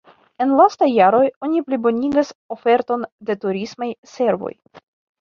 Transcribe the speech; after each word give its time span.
En 0.45 0.53
lastaj 0.59 0.87
jaroj 0.91 1.19
oni 1.49 1.61
plibonigas 1.69 2.33
oferton 2.57 3.07
de 3.31 3.39
turismaj 3.47 3.95
servoj. 4.19 4.55